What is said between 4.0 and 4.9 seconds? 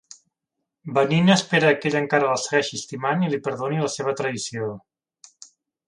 seva traïció.